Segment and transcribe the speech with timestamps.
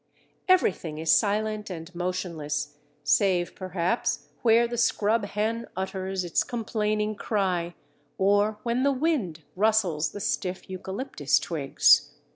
[0.49, 7.75] Everything is silent and motionless save perhaps where the scrub hen utters its complaining cry,
[8.17, 12.13] or when the wind rustles the stiff eucalyptus twigs."